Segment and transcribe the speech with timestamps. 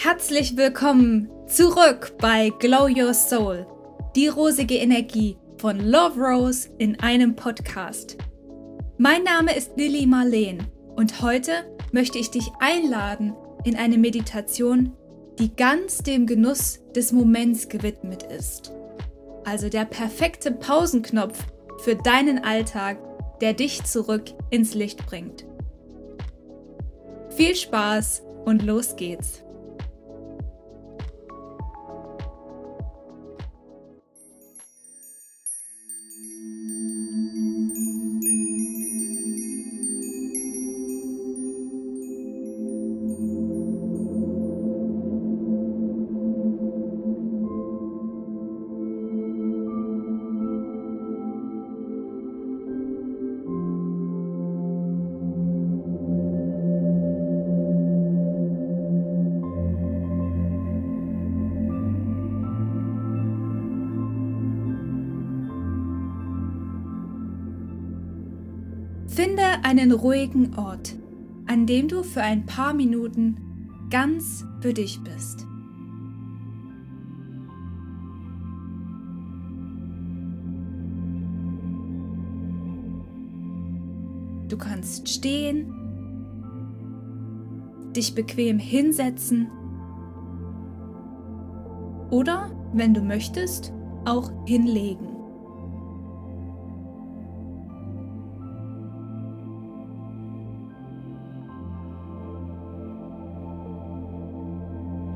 [0.00, 3.66] Herzlich willkommen zurück bei Glow Your Soul,
[4.14, 8.16] die rosige Energie von Love Rose in einem Podcast.
[8.96, 10.64] Mein Name ist Lilly Marleen
[10.94, 11.50] und heute
[11.90, 14.92] möchte ich dich einladen in eine Meditation,
[15.40, 18.70] die ganz dem Genuss des Moments gewidmet ist.
[19.44, 21.44] Also der perfekte Pausenknopf
[21.78, 22.98] für deinen Alltag,
[23.40, 25.44] der dich zurück ins Licht bringt.
[27.30, 29.42] Viel Spaß und los geht's!
[69.18, 70.94] Finde einen ruhigen Ort,
[71.48, 73.36] an dem du für ein paar Minuten
[73.90, 75.44] ganz für dich bist.
[84.46, 85.74] Du kannst stehen,
[87.96, 89.48] dich bequem hinsetzen
[92.12, 93.72] oder, wenn du möchtest,
[94.04, 95.07] auch hinlegen.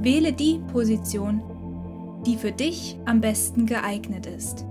[0.03, 1.43] Wähle die Position,
[2.27, 4.67] die für dich am besten geeignet ist.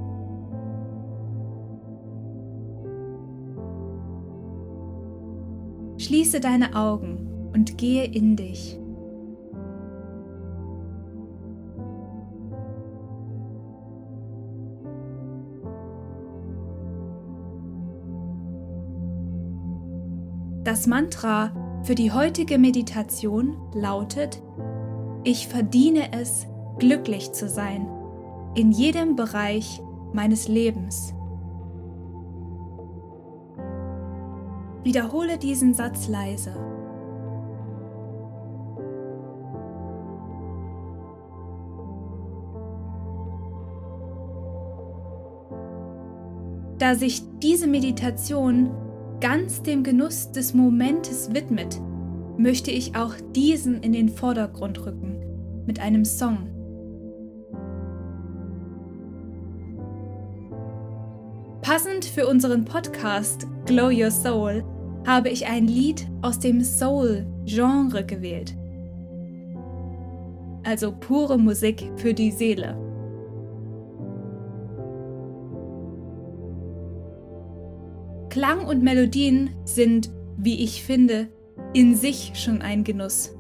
[5.97, 8.77] Schließe deine Augen und gehe in dich.
[20.65, 21.53] Das Mantra
[21.83, 24.41] für die heutige Meditation lautet
[25.23, 26.47] ich verdiene es,
[26.79, 27.87] glücklich zu sein,
[28.55, 29.81] in jedem Bereich
[30.13, 31.13] meines Lebens.
[34.83, 36.53] Wiederhole diesen Satz leise.
[46.79, 48.71] Da sich diese Meditation
[49.19, 51.79] ganz dem Genuss des Momentes widmet,
[52.41, 55.17] möchte ich auch diesen in den Vordergrund rücken
[55.65, 56.47] mit einem Song.
[61.61, 64.63] Passend für unseren Podcast Glow Your Soul
[65.05, 68.55] habe ich ein Lied aus dem Soul-Genre gewählt.
[70.63, 72.77] Also pure Musik für die Seele.
[78.29, 81.27] Klang und Melodien sind, wie ich finde,
[81.73, 83.35] in sich schon ein Genuss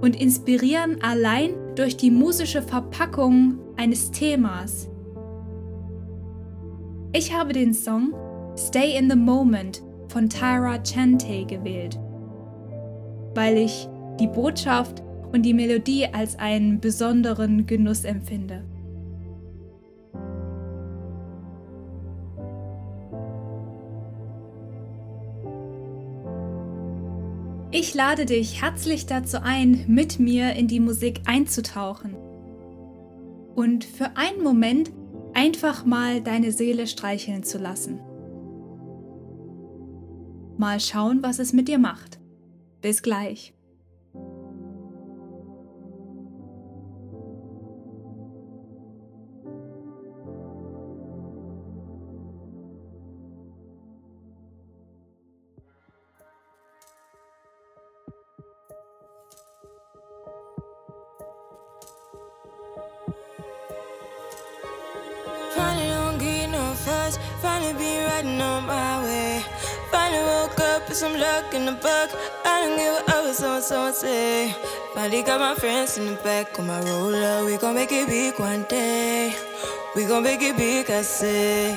[0.00, 4.88] und inspirieren allein durch die musische Verpackung eines Themas.
[7.12, 8.12] Ich habe den Song
[8.56, 11.98] Stay in the Moment von Tyra Chante gewählt,
[13.34, 13.88] weil ich
[14.20, 18.64] die Botschaft und die Melodie als einen besonderen Genuss empfinde.
[27.74, 32.14] Ich lade dich herzlich dazu ein, mit mir in die Musik einzutauchen
[33.54, 34.90] und für einen Moment
[35.32, 37.98] einfach mal deine Seele streicheln zu lassen.
[40.58, 42.20] Mal schauen, was es mit dir macht.
[42.82, 43.54] Bis gleich.
[68.22, 69.44] Riding on my way.
[69.90, 72.10] Finally woke up with some luck in the book.
[72.44, 74.54] I don't give a up so someone say.
[74.94, 77.44] Finally got my friends in the back of my roller.
[77.44, 79.34] We gon' make it big one day.
[79.94, 81.76] We gon' make it big, I say.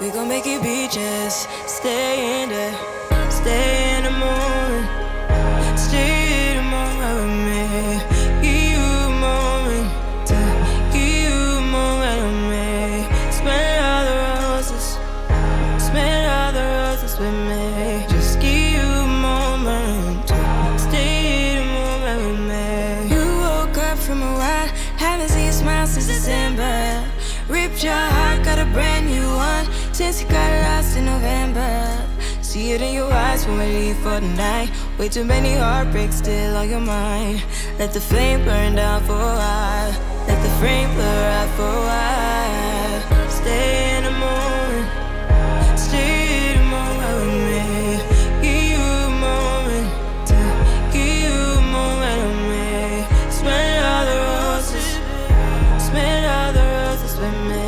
[0.00, 3.30] We gon' make it big, just stay in there.
[3.30, 4.55] Stay in the morning.
[24.06, 24.68] from a while.
[24.96, 27.04] Haven't seen you smile since December.
[27.48, 31.70] Ripped your heart, got a brand new one since you got lost in November.
[32.40, 34.70] See it in your eyes when we leave for the night.
[34.96, 37.42] Way too many heartbreaks still on your mind.
[37.78, 39.92] Let the flame burn down for a while.
[40.28, 42.05] Let the flame blur out for a while.
[57.32, 57.65] never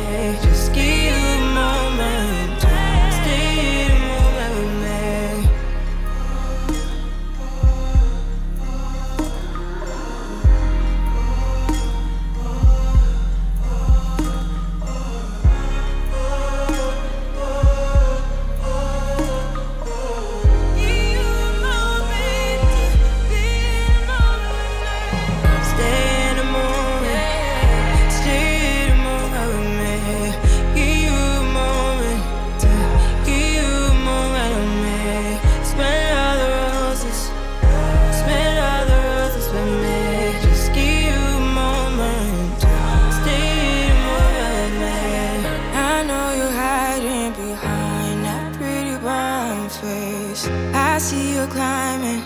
[49.69, 50.47] face.
[50.73, 52.23] I see you climbing.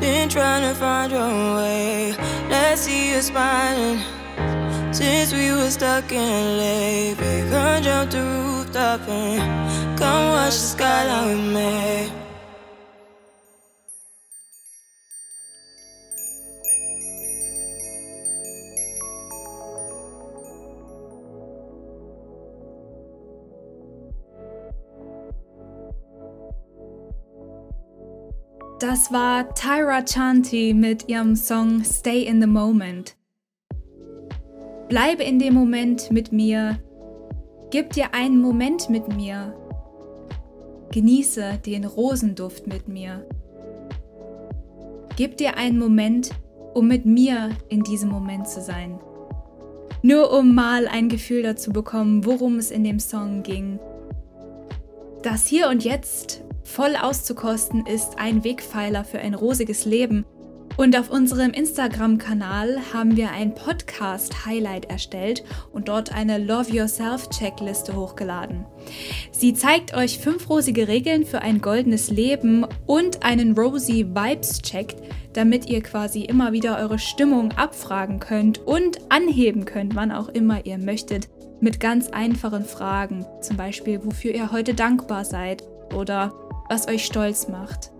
[0.00, 2.14] Been trying to find your way.
[2.48, 4.00] Let's see you smiling.
[4.92, 7.14] Since we were stuck in LA,
[7.50, 12.23] come jump the rooftop and come watch the skyline with me.
[28.94, 33.16] Das war Tyra Chanti mit ihrem Song Stay in the Moment.
[34.88, 36.78] Bleibe in dem Moment mit mir.
[37.72, 39.52] Gib dir einen Moment mit mir.
[40.92, 43.26] Genieße den Rosenduft mit mir.
[45.16, 46.30] Gib dir einen Moment,
[46.74, 49.00] um mit mir in diesem Moment zu sein.
[50.02, 53.80] Nur um mal ein Gefühl dazu bekommen, worum es in dem Song ging.
[55.24, 60.24] Das Hier und Jetzt voll auszukosten ist ein Wegpfeiler für ein rosiges Leben.
[60.76, 68.66] Und auf unserem Instagram-Kanal haben wir ein Podcast-Highlight erstellt und dort eine Love Yourself-Checkliste hochgeladen.
[69.30, 74.96] Sie zeigt euch fünf rosige Regeln für ein goldenes Leben und einen Rosy Vibes-Check,
[75.32, 80.66] damit ihr quasi immer wieder eure Stimmung abfragen könnt und anheben könnt, wann auch immer
[80.66, 81.28] ihr möchtet,
[81.60, 83.24] mit ganz einfachen Fragen.
[83.40, 85.62] Zum Beispiel, wofür ihr heute dankbar seid
[85.94, 86.32] oder
[86.68, 87.90] was euch stolz macht.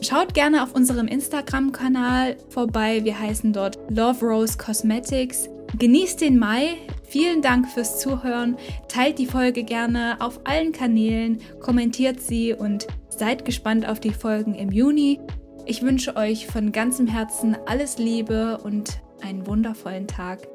[0.00, 3.04] Schaut gerne auf unserem Instagram-Kanal vorbei.
[3.04, 5.48] Wir heißen dort Love Rose Cosmetics.
[5.78, 6.76] Genießt den Mai.
[7.04, 8.56] Vielen Dank fürs Zuhören.
[8.88, 14.54] Teilt die Folge gerne auf allen Kanälen, kommentiert sie und seid gespannt auf die Folgen
[14.54, 15.20] im Juni.
[15.66, 20.48] Ich wünsche euch von ganzem Herzen alles Liebe und einen wundervollen Tag.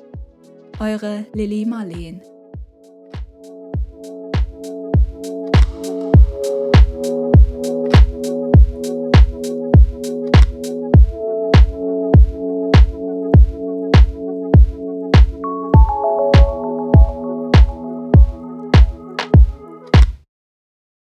[0.80, 2.22] Eure Lilly Marleen.